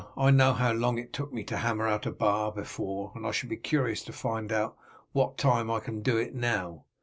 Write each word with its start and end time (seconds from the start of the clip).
I 0.17 0.31
know 0.31 0.53
how 0.53 0.71
long 0.73 0.97
it 0.97 1.13
took 1.13 1.31
me 1.31 1.43
to 1.43 1.57
hammer 1.57 1.87
out 1.87 2.07
a 2.07 2.11
bar 2.11 2.51
before, 2.51 3.11
and 3.13 3.23
I 3.23 3.29
shall 3.29 3.51
be 3.51 3.55
curious 3.55 4.01
to 4.05 4.11
find 4.11 4.51
out 4.51 4.73
in 4.79 5.09
what 5.11 5.37
time 5.37 5.69
I 5.69 5.79
can 5.79 6.01
do 6.01 6.17
it 6.17 6.33
now." 6.33 6.85